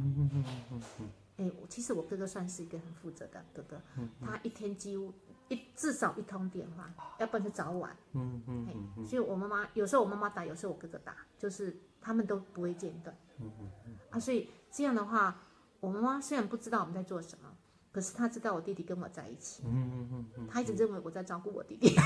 [1.37, 3.82] 哎，其实我哥哥算是一个很负责的哥哥，
[4.24, 5.12] 他一天几乎
[5.48, 7.94] 一至少一通电话，要不然就早晚。
[8.12, 9.04] 嗯嗯嗯。
[9.04, 13.16] 所以我妈妈有时候我妈妈打，有时候我哥哥打，就是他们都不会间断。
[13.40, 15.40] 嗯嗯啊，所以这样的话，
[15.80, 17.48] 我妈妈虽然不知道我们在做什么。
[17.92, 21.96] 可是她知道我弟弟跟我在一起，嗯嗯嗯，她一直认为我在照顾我弟弟，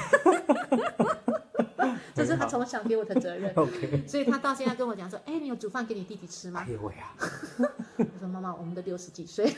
[2.15, 3.53] 这是他从小给我的责任。
[3.59, 7.13] OK，所以他到现在跟我讲说：“哎，你有煮饭给你弟弟吃吗？”哎呦喂呀！
[7.99, 9.53] 我说：“妈妈，我们都六十几岁，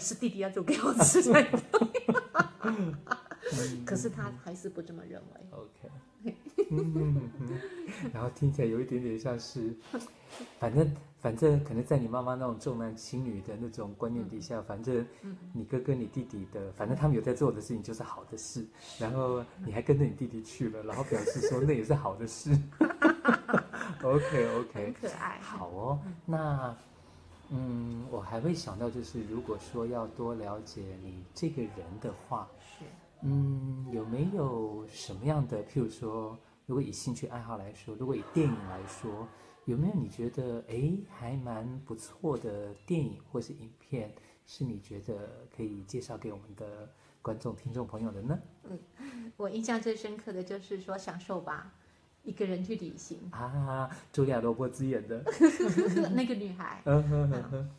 [0.00, 1.60] 是弟弟要煮给我吃才对。”
[3.86, 5.40] 可是他还是不这么认为。
[5.52, 5.88] OK。
[6.70, 9.74] 嗯嗯嗯，然后听起来有一点点像是，
[10.60, 15.04] 反正反正可能在你妈妈那种重男轻女的那种观念底下，反正
[15.52, 18.64] 你哥哥你弟弟的，反正他们有在做的事情就是好的事，
[19.00, 22.56] 然后你还跟着你弟弟去了，然后表示说那也是好的事。
[24.02, 25.40] OK OK，很可爱。
[25.40, 26.76] 好哦，那
[27.50, 32.84] 嗯，我还会想到就是，如果说要多了解你这个人的话，是
[33.22, 36.38] 嗯，有没有什么样的，譬如说。
[36.70, 39.26] 如果以兴趣爱好来说，如果以电影来说，
[39.64, 44.14] 有没有你觉得哎还蛮不错的电影或是影片，
[44.46, 46.88] 是你觉得可以介绍给我们的
[47.20, 48.38] 观众、听众朋友的呢？
[48.62, 48.78] 嗯，
[49.36, 51.74] 我印象最深刻的就是说《享受吧》，
[52.28, 55.24] 一个人去旅行啊，茱莉亚·罗伯兹演的
[56.14, 56.80] 那个女孩。
[56.86, 57.70] 嗯哼哼哼。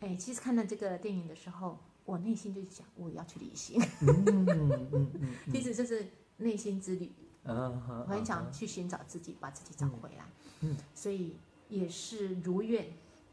[0.00, 3.80] 哎，其实看到这个电影的时候，我内心就想，我要去旅行。
[4.00, 5.34] 嗯嗯嗯嗯。
[5.52, 6.04] 其实这是
[6.38, 7.08] 内心之旅。
[7.44, 9.36] 嗯、uh，huh, 我很想去寻找自己，uh.
[9.40, 10.24] 把自己找回来。
[10.60, 11.36] 嗯，所以
[11.70, 12.86] 也是如愿，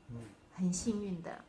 [0.10, 0.18] 嗯，
[0.54, 1.44] 很幸运的，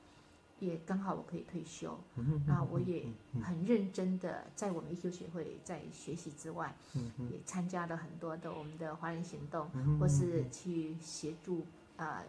[0.58, 1.96] 也刚好我可以退休。
[2.16, 3.06] 嗯，那我也
[3.40, 11.64] 很认真的在我们 EQ 学会在学习之外，嗯，也参加了很多的我们的华人行动，嗯、或是去协助
[11.96, 12.24] 呃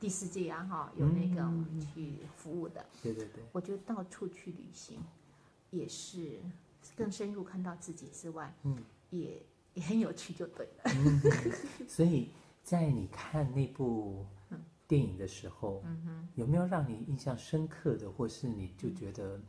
[0.00, 1.48] 第四届啊哈，有那个
[1.94, 2.84] 去服务的。
[3.00, 4.98] 对对对，我就到处去旅行，
[5.70, 6.40] 也是
[6.96, 8.76] 更深入看到自己之外，嗯，
[9.10, 9.40] 也。
[9.74, 10.82] 也很有趣，就对了。
[10.84, 11.20] 嗯、
[11.88, 12.30] 所以，
[12.62, 14.26] 在你看那部
[14.86, 15.82] 电影的时候，
[16.34, 19.40] 有没有让你印象深刻的，或是你就觉得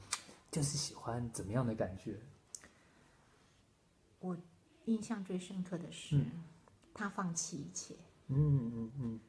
[0.51, 2.19] 就是喜欢怎么样的感觉？
[4.19, 4.37] 我
[4.85, 6.43] 印象最深刻的是，嗯、
[6.93, 7.95] 他放弃一切，
[8.27, 9.19] 嗯嗯嗯，嗯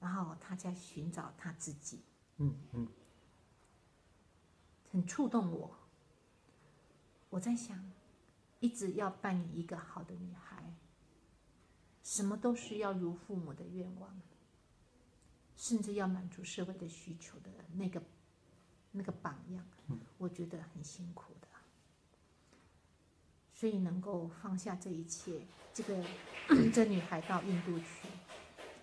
[0.00, 2.00] 然后他在寻找他自己，
[2.38, 2.88] 嗯嗯，
[4.90, 5.70] 很触动我。
[7.28, 7.78] 我在想。
[8.60, 10.62] 一直要扮演一个好的女孩，
[12.02, 14.20] 什么都是要如父母的愿望，
[15.56, 18.02] 甚至要满足社会的需求的那个
[18.92, 19.64] 那个榜样，
[20.18, 21.48] 我觉得很辛苦的。
[23.54, 26.04] 所以能够放下这一切，这个
[26.70, 28.08] 这女孩到印度去，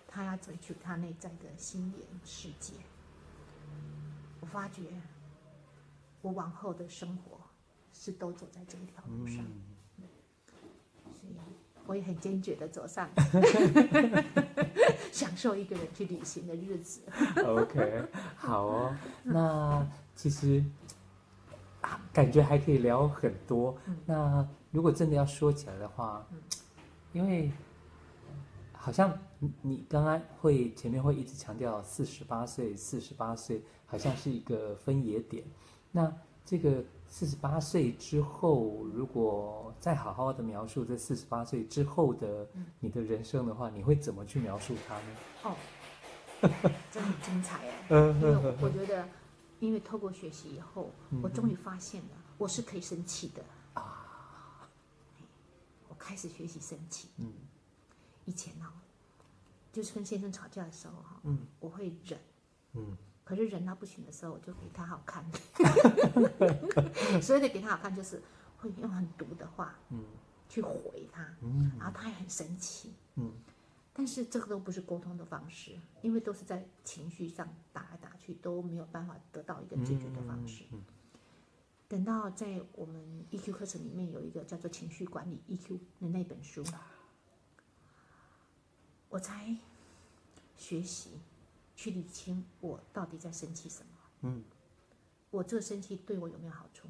[0.08, 2.74] 她要追求她内在的心灵世界。
[4.40, 4.82] 我发觉，
[6.20, 7.38] 我往后的生活。
[8.00, 9.44] 是都走在这一条路上，
[11.88, 13.08] 我也很坚决的走上，
[15.10, 17.00] 享受一个人去旅行的日子。
[17.42, 18.04] OK，
[18.36, 18.96] 好哦。
[19.24, 20.62] 那其实
[22.12, 23.74] 感觉还可以聊很多。
[23.86, 26.38] 嗯、那如果真的要说起来的话，嗯、
[27.14, 27.50] 因为
[28.72, 29.18] 好像
[29.62, 35.42] 你刚刚会前面会一直强调四十八岁，四十八岁好像是一个分野点。
[35.90, 36.12] 那
[36.44, 36.84] 这个。
[37.08, 42.46] 四十八岁之后，如果再好好的描述这四十八岁之后的
[42.78, 45.16] 你的人生的话，你会怎么去描述它呢？
[45.44, 45.56] 哦，
[46.90, 47.86] 真的很精彩哎！
[47.88, 49.08] 因为我觉得，
[49.58, 50.90] 因为透过学习以后，
[51.22, 53.42] 我终于发现了，我是可以生气的
[53.74, 54.68] 啊！
[55.88, 57.08] 我开始学习生气。
[57.16, 57.32] 嗯，
[58.26, 58.66] 以前呢，
[59.72, 62.20] 就是跟先生吵架的时候哈，嗯，我会忍，
[62.74, 62.96] 嗯。
[63.28, 65.22] 可是忍到不行的时候，我就给他好看。
[67.20, 68.22] 所以的给他好看，就是
[68.56, 70.02] 会用很毒的话，嗯，
[70.48, 73.30] 去回他，嗯，然后他也很生气，嗯。
[73.92, 80.64] 但是这个都不是沟通的方式，因为都是在情绪上打来打去，都没有办法得到一个解决的方式。
[80.72, 80.82] 嗯，
[81.86, 86.64] 等到在我们 EQ 课程里面有一个叫做情绪管理 EQ 的那本书，
[89.10, 89.54] 我才
[90.56, 91.10] 学习。
[91.78, 93.86] 去理清我到底在生气什么？
[94.22, 94.42] 嗯，
[95.30, 96.88] 我这生气对我有没有好处？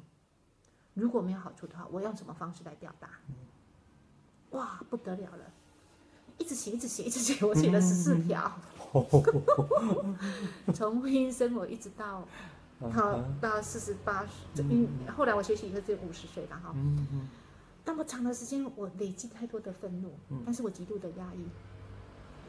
[0.95, 3.07] 如果没有好处的话，我用什么方式来表达？
[3.27, 3.35] 嗯，
[4.57, 5.45] 哇，不得了了！
[6.39, 8.51] 一直写，一直写，一直写，我写了十四条。
[10.73, 12.27] 从婚姻生活一直到
[12.91, 14.25] 到到四十八
[14.55, 16.71] 岁，嗯，后来我学习以后只有五十岁了哈。
[16.73, 17.29] 嗯嗯。
[17.85, 21.45] 那么长的时间，我累积太多的愤怒，但是我极度的压抑。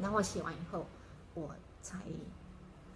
[0.00, 0.86] 然后我写完以后，
[1.34, 1.54] 我。
[1.82, 1.98] 才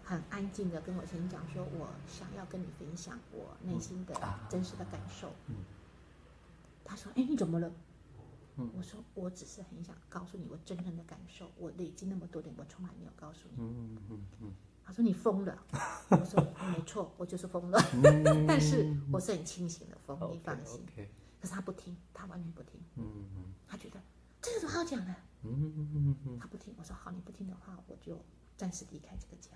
[0.03, 4.15] 很安静的跟我先讲说，我想要跟你分享我内心的
[4.49, 5.33] 真实的感受。
[5.47, 5.57] 嗯，
[6.85, 7.71] 他说：“哎，你怎么了？”
[8.57, 11.51] 嗯，我说：“我只是很想告诉你我真正的感受。
[11.59, 14.53] 我累积那么多年，我从来没有告诉你。”嗯嗯嗯。
[14.85, 15.59] 他说：“你疯了。”
[16.11, 17.81] 我说：“没错，我就是疯了。
[18.47, 20.85] 但是我是很清醒的疯，你放心。
[21.41, 22.81] 可是他不听，他完全不听。
[22.97, 23.05] 嗯
[23.37, 24.01] 嗯，他觉得
[24.41, 25.15] 这有什么好讲的？
[25.43, 26.75] 嗯嗯嗯，他不听。
[26.79, 28.23] 我说好，你不听的话，我就
[28.57, 29.51] 暂时离开这个家。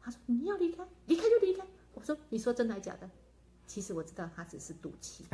[0.00, 1.66] 他说你要离开，离开就离开。
[1.94, 3.08] 我说你说真的还假的？
[3.66, 5.24] 其实我知道他只是赌气，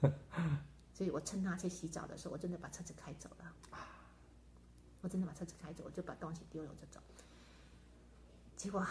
[0.92, 3.52] 所以我趁他去洗澡的时候，我真的把车子开走了。
[5.02, 7.00] 我真的把车子开走，我就把东西丢了，我就走。
[8.56, 8.84] 结果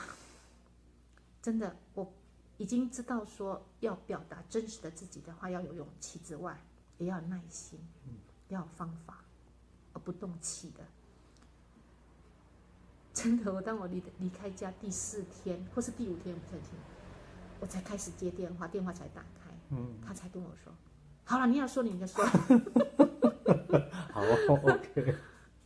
[1.41, 2.13] 真的，我
[2.58, 6.58] 已经知道说要表达真实的自己的话，要有勇气之外，
[6.98, 7.80] 也要有耐心，
[8.48, 9.26] 要有方法，
[9.91, 10.86] 而不动气的。
[13.15, 16.84] 真的，我当我离离开家第四天或是第五天，我不太清楚，
[17.62, 20.71] 我才开始接电话，电话才打开，嗯，他才跟我说
[21.23, 22.25] ：“好了，你要说你就说。
[24.12, 25.15] ”好，OK。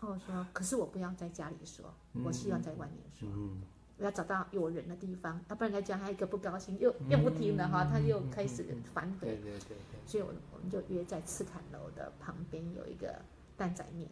[0.01, 1.91] 我说：“可是我不要在家里说，
[2.23, 3.27] 我希望在外面说。
[3.33, 3.63] 嗯，
[3.97, 9.27] 我要找到有人的地方，要不然在家他一个不高兴，又又不听了哈，他又开始反悔。
[9.27, 9.77] 对对对。
[10.05, 13.19] 所以，我我们就约在赤坎楼的旁边有一个
[13.57, 14.07] 蛋仔面。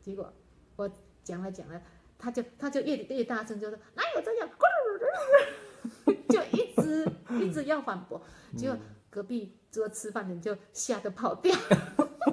[0.00, 0.32] 结果
[0.76, 0.90] 我
[1.22, 1.80] 讲了讲了。”
[2.22, 4.48] 他就他就越越大声，就说哪有这样，
[6.28, 7.10] 就一直
[7.42, 8.20] 一直要反驳，
[8.54, 8.78] 结果
[9.08, 11.56] 隔壁桌吃饭的人就吓得跑掉。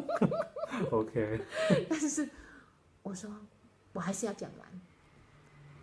[0.91, 1.41] OK，
[1.89, 2.27] 但是
[3.01, 3.31] 我说
[3.93, 4.67] 我还是要讲完。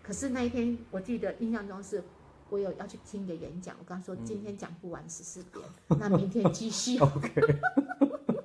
[0.03, 2.05] 可是那一天我记得印象中是
[2.51, 5.64] 我有要去听一个演讲，我刚说今天讲不完十四点，
[5.99, 6.99] 那明天继续。
[7.03, 7.40] OK，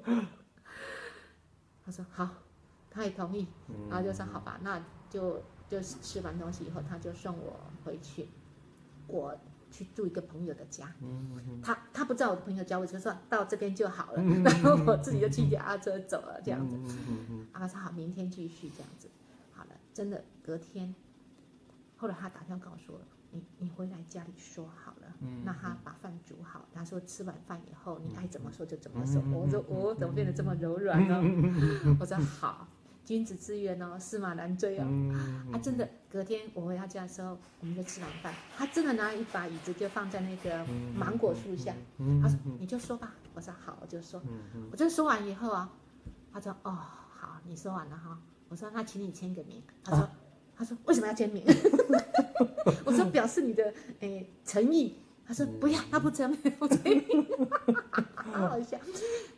[1.85, 2.29] 他说好，
[2.89, 3.45] 他也同意，
[3.89, 4.81] 然后就说好吧，那。
[5.09, 8.27] 就就吃完东西以后，他就送我回去，
[9.07, 9.35] 我
[9.71, 10.93] 去住一个朋友的家。
[11.01, 14.21] 嗯、他他不知道我的朋友家，我就说到这边就好了。
[14.21, 16.75] 嗯、然后我自己就骑脚踏车走了，这样子。
[17.29, 19.07] 嗯、啊，他说好，明天继续这样子。
[19.53, 20.93] 好了，真的隔天，
[21.97, 25.13] 后来他打电话告诉我说，你你回来家里说好了。
[25.21, 29.21] 嗯、那他把饭煮好，他说吃完饭以后你爱怎么说就怎么说。
[29.25, 31.19] 嗯、我说 我怎么变得这么柔软呢？
[31.21, 32.67] 嗯、 我说好。
[33.09, 34.83] 君子之言哦，驷马难追哦。
[35.51, 40.63] 啊，真的，隔天我回他家的时候，我们就吃完饭，他真的拿了一把椅子就放在那个
[40.95, 41.73] 芒果树下。
[42.21, 44.21] 他说：“你就说吧。”我说：“好，我就说。”
[44.71, 45.73] 我就说完以后啊，
[46.31, 48.15] 他说：“哦，好，你说完了哈。”
[48.47, 50.07] 我说：“那请你签个名。”他说
[50.55, 51.43] ：“他说为什么要签名？”
[52.85, 57.27] 我说：“表示你的诶诚意。”他说：“不要，他不签名，不签名。
[58.13, 58.77] ”好好笑。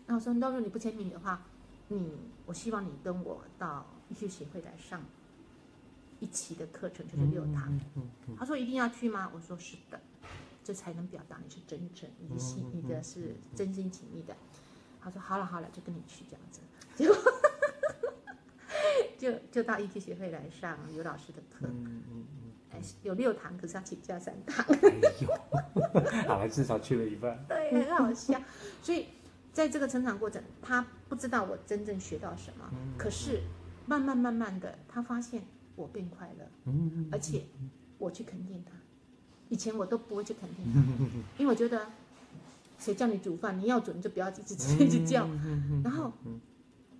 [0.08, 1.42] 那我说：“那如果你不签名的话，
[1.96, 2.12] 你。”
[2.48, 5.02] 我希望你跟我到医学协会来上
[6.20, 7.80] 一期的课程，就是六堂。
[8.38, 9.32] 他说一定要去吗？
[9.34, 9.98] 我说是的，
[10.62, 14.36] 这才能表达你是真诚，你的心，你的是真心情意的。
[15.00, 16.60] 他说好了好了，就跟你去这样子。
[16.96, 17.18] 结果
[19.18, 21.70] 就就到医学协会来上刘老师的课。
[22.72, 24.66] 哎，有六堂，可是要请假三堂。
[24.66, 25.30] 哎呦，
[26.28, 27.46] 好了，至少去了一半。
[27.48, 28.38] 对，很好笑。
[28.82, 29.08] 所以。
[29.54, 33.42] 在这个成长过程，他不知道我真正学到什么，嗯、可是
[33.86, 35.44] 慢慢慢慢的，他发现
[35.76, 37.44] 我变快乐，嗯、而且
[37.98, 38.72] 我去肯定他。
[39.50, 41.88] 以前我都不会去肯定他， 嗯、因为我觉得
[42.80, 45.28] 谁叫你煮饭，你要煮你就不要一直吃一直叫。
[45.28, 46.14] 嗯、然后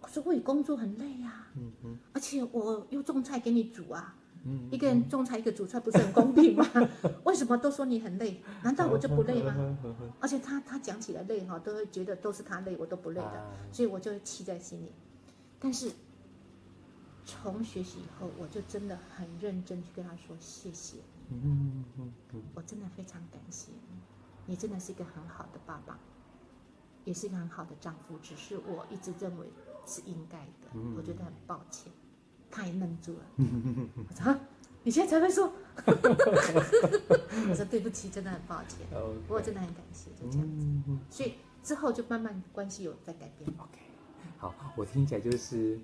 [0.02, 4.16] 我说我也工作很累呀、啊，嗯、而且我又种菜给你煮啊。
[4.72, 6.66] 一个人种菜，一个煮菜，不是很公平吗？
[7.26, 8.42] 为什么都说你很累？
[8.64, 9.78] 难道我就不累吗？
[10.20, 14.92] 而且他他讲起来累哈，都会觉得都是他累，我都不累的，所以我就会气在心里。
[15.60, 15.92] 但是
[17.24, 20.98] 从学习以后，我就真的很认真去跟他说谢谢
[21.30, 21.84] 你，
[22.56, 24.00] 我真的非常感谢你，
[24.48, 26.00] 你真的是一个很好的爸爸，
[27.06, 29.46] 也是一个很好的丈夫，只是我一直认为
[29.86, 31.94] 是应该的，我觉得很抱歉。
[32.52, 34.36] 他也愣住了，我说
[34.84, 35.52] ：“你现在才会说？”
[37.50, 39.14] 我说：“对不起，真的很抱歉。” Okay.
[39.28, 40.92] 不过真的很感谢，就这样子。
[41.10, 41.34] 所以
[41.64, 43.50] 之后就慢慢关系有在改变。
[43.58, 43.80] OK，
[44.38, 45.80] 好，我听起来就是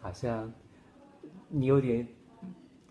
[0.00, 0.52] 好像
[1.48, 2.06] 你有点。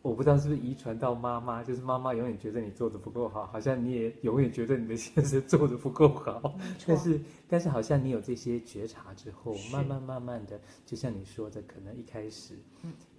[0.02, 6.58] 我不知道是不是遗传到妈妈，就是妈妈永远觉得你做的不够好，好像你也永远觉得你的先生做的不够好。
[6.88, 12.58] 但是，但是好像你有这些觉察之后，慢慢慢慢的，就像你说的，可能一开始，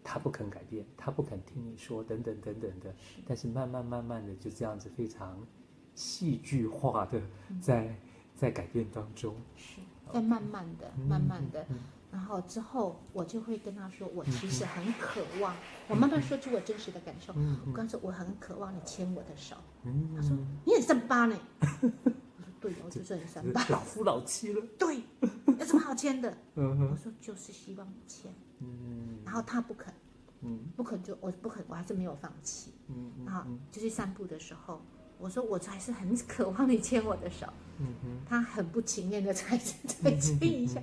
[0.02, 2.94] 他不肯改变，他不肯听你说，等等等等的。
[3.26, 5.38] 但是慢慢慢慢的，就这样子非常
[5.94, 7.20] 戏剧化的
[7.60, 7.96] 在，在
[8.36, 9.34] 在改变当中。
[9.56, 9.80] 是。
[10.12, 11.62] 在慢慢的，慢慢的。
[11.62, 11.78] 嗯嗯
[12.10, 15.54] 然后之后，我就会跟他说，我其实很渴望。
[15.86, 17.32] 我慢慢说出我真实的感受。
[17.64, 19.54] 我跟他说，我很渴望你牵我的手。
[20.16, 21.38] 他说，你很三八呢。
[21.60, 21.92] 我说，
[22.60, 23.64] 对，我 就是很三八。
[23.68, 24.60] 老夫老妻了。
[24.76, 25.04] 对，
[25.46, 26.36] 有什么好牵的？
[26.56, 28.34] 我说，就是希望你牵。
[29.24, 29.92] 然后他不肯。
[30.42, 32.72] 嗯不肯就我不肯，我还是没有放弃。
[32.88, 34.80] 嗯然后就去散步的时候，
[35.18, 37.46] 我说我还是很渴望你牵我的手。
[37.78, 40.80] 嗯哼，他很不情愿的再再牵一下，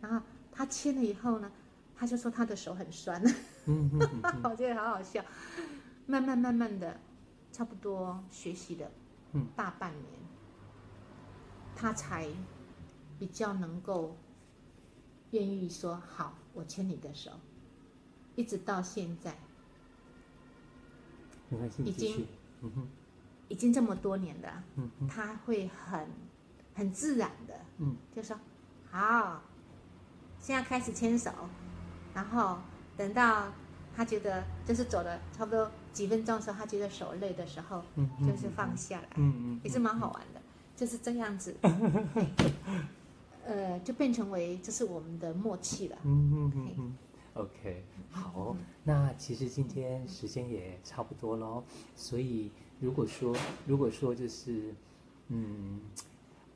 [0.00, 1.52] 然后他牵了以后呢，
[1.94, 3.22] 他就说他的手很酸。
[3.66, 5.22] 嗯哼， 我觉得好好笑。
[6.06, 6.98] 慢慢慢慢的，
[7.52, 8.90] 差不多学习了
[9.54, 10.20] 大半年，
[11.76, 12.26] 他才
[13.18, 14.16] 比较能够
[15.32, 17.30] 愿意说好，我牵你的手，
[18.34, 19.32] 一直到现在，
[21.84, 22.26] 已经，
[23.46, 24.64] 已经这么多年了，
[25.08, 26.08] 他会很
[26.74, 27.54] 很自然的，
[28.12, 28.36] 就说
[28.90, 29.40] 好，
[30.40, 31.30] 现在开始牵手，
[32.12, 32.58] 然后
[32.96, 33.52] 等到
[33.94, 37.84] 他觉得就是走了差不多几分钟的时候，他觉得手累的时候，
[38.26, 39.08] 就是放下来，
[39.62, 40.42] 也是蛮好玩的，
[40.74, 41.54] 就是这样子，
[43.48, 45.98] 呃，就变成为这是我们的默契了。
[46.04, 46.96] 嗯嗯嗯嗯。
[47.32, 51.62] OK，好，那其实今天时间也差不多喽，
[51.94, 53.34] 所以如果说
[53.66, 54.74] 如果说就是，
[55.28, 55.80] 嗯，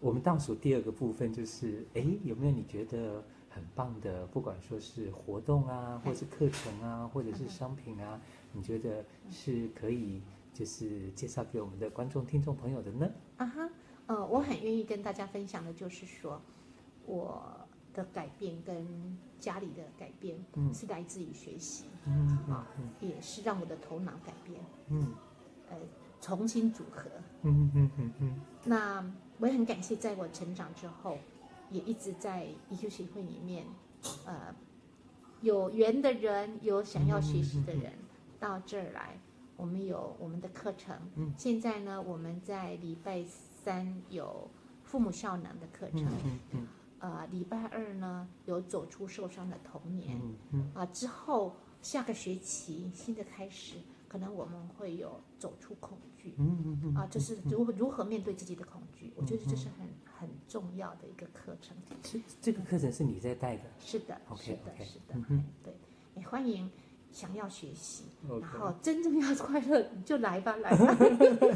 [0.01, 8.21] 我们倒数第二个部分就是，哎，有没有你觉得很棒的，不管说是活动啊，或是课程啊，或者是商品啊，
[8.53, 10.21] 你觉得是可以
[10.53, 13.09] 就是介绍给我们的观众、听众朋友的呢？
[13.37, 13.71] 啊哈，
[14.07, 16.43] 呃，我很愿意跟大家分享的就是说，
[17.07, 17.59] 我。
[17.95, 20.43] 的改变跟家里的改变，
[20.73, 22.67] 是来自于学习，嗯啊，
[23.03, 25.13] 也是让我的头脑改变，嗯，
[25.69, 25.77] 呃，
[26.19, 27.03] 重新组合，
[27.43, 28.41] 嗯嗯嗯嗯。
[28.65, 29.05] 那
[29.39, 31.19] 我也很感谢，在我成长之后，
[31.69, 33.67] 也一直在 EQ 协会里面，
[34.25, 34.55] 呃，
[35.43, 37.93] 有缘的人，有想要学习的人，
[38.41, 39.21] 到这儿来，
[39.59, 40.97] 我们有我们的课程。
[41.17, 43.23] 嗯，现在呢，我们在礼拜
[43.63, 44.49] 三有
[44.83, 46.07] 父母效能的课程。
[46.25, 46.67] 嗯嗯。
[47.03, 53.75] 呃，礼拜二呢，有走出受伤的童年，啊、嗯嗯呃，之后下个学期新的开始，
[54.07, 59.89] 可能我们会有走出恐惧，嗯嗯嗯，啊，就是如何如何面对自己的恐惧，嗯、我觉得这是很
[60.21, 61.77] 很重要的一个课程。
[62.01, 63.65] 这这个课程是你在带的？
[63.81, 65.75] 是的，okay, 是的，okay, 是的，嗯、对，
[66.15, 66.71] 也欢迎。
[67.13, 68.41] 想要学习，Okay.
[68.41, 70.97] 然后真正要快乐，你就来吧，来吧。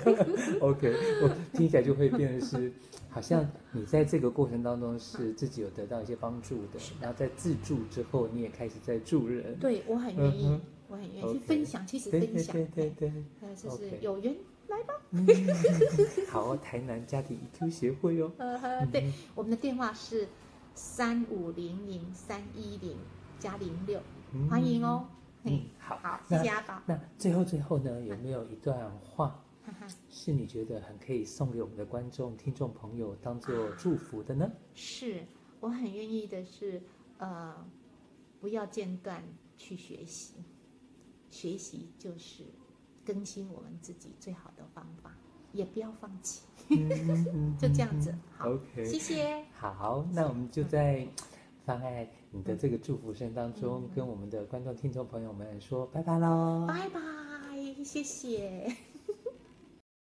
[0.60, 2.72] OK，我听起来就会变成是，
[3.08, 9.58] 好像你在这个过程当中是自己有得到一些帮助的，然后在自助之后，你也开始在助人。
[9.58, 11.32] 对，我很愿意，嗯、我很愿意 Okay.
[11.32, 14.38] 去分享，其实分享，对对对，就是有缘 Okay.
[14.68, 14.94] 来吧。
[15.12, 15.26] 嗯、
[16.28, 18.30] 好，台南家庭 EQ 协会哦。
[18.92, 20.28] 对， 嗯、我们的电话是
[20.74, 22.96] 三五零零三一零
[23.38, 23.98] 加零六，
[24.50, 25.06] 欢迎哦。
[25.46, 26.82] 嗯，好，好，谢谢阿宝。
[26.86, 29.42] 那最后最后呢，有没有一段话，
[30.10, 34.50] 是你觉得很可以送给我们的观众、听众朋友，当做祝福的呢？
[34.74, 35.24] 是，
[35.60, 36.82] 我很愿意的是，
[37.18, 37.54] 呃，
[38.40, 39.22] 不要间断
[39.56, 40.34] 去学习，
[41.30, 42.44] 学习就是
[43.04, 45.16] 更新我们自己最好的方法，
[45.52, 46.42] 也不要放弃，
[47.56, 48.12] 就这样子。
[48.36, 49.44] 好谢谢。
[49.52, 51.06] 好，那我们就在。
[51.64, 56.66] 放在你的这个祝福声当中，嗯、跟我们的观众、听众朋友们说拜拜喽！
[56.68, 57.00] 拜拜，
[57.82, 58.76] 谢谢。